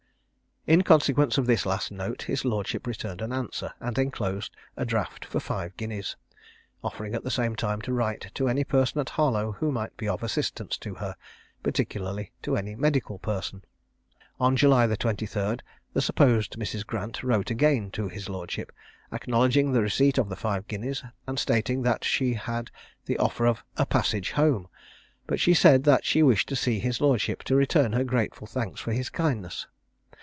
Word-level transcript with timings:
In 0.67 0.83
consequence 0.83 1.39
of 1.39 1.47
this 1.47 1.65
last 1.65 1.91
note, 1.91 2.21
his 2.21 2.45
lordship 2.45 2.85
returned 2.85 3.19
an 3.19 3.33
answer, 3.33 3.73
and 3.79 3.97
enclosed 3.97 4.55
a 4.77 4.85
draft 4.85 5.25
for 5.25 5.39
five 5.39 5.75
guineas, 5.75 6.15
offering 6.83 7.15
at 7.15 7.23
the 7.23 7.31
same 7.31 7.55
time 7.55 7.81
to 7.81 7.91
write 7.91 8.29
to 8.35 8.47
any 8.47 8.63
person 8.63 9.01
at 9.01 9.09
Harlow 9.09 9.53
who 9.53 9.71
might 9.71 9.97
be 9.97 10.07
of 10.07 10.21
assistance 10.21 10.77
to 10.77 10.93
her, 10.93 11.15
particularly 11.63 12.31
to 12.43 12.55
any 12.55 12.75
medical 12.75 13.17
person. 13.17 13.63
On 14.39 14.55
July 14.55 14.85
the 14.85 14.95
23rd 14.95 15.61
the 15.93 16.01
supposed 16.01 16.59
Mrs. 16.59 16.85
Grant 16.85 17.23
wrote 17.23 17.49
again 17.49 17.89
to 17.93 18.07
his 18.07 18.29
lordship, 18.29 18.71
acknowledging 19.11 19.71
the 19.71 19.81
receipt 19.81 20.19
of 20.19 20.29
the 20.29 20.35
five 20.35 20.67
guineas, 20.67 21.03
and 21.25 21.39
stating 21.39 21.81
that 21.81 22.03
she 22.03 22.35
had 22.35 22.69
the 23.07 23.17
offer 23.17 23.47
of 23.47 23.63
a 23.77 23.87
passage 23.87 24.33
home: 24.33 24.67
but 25.25 25.39
she 25.39 25.55
said 25.55 25.85
that 25.85 26.05
she 26.05 26.21
wished 26.21 26.47
to 26.49 26.55
see 26.55 26.77
his 26.77 27.01
lordship, 27.01 27.41
to 27.45 27.55
return 27.55 27.93
her 27.93 28.03
grateful 28.03 28.45
thanks 28.45 28.79
for 28.79 28.93
his 28.93 29.09
kindness. 29.09 29.65